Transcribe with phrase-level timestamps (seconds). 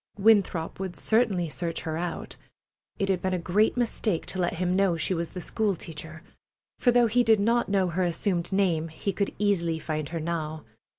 [0.17, 2.35] Winthrop would certainly search her out.
[2.97, 6.23] It had been a great mistake to let him know she was the school teacher,
[6.79, 10.63] for though he did not know her assumed name he could easily find her now.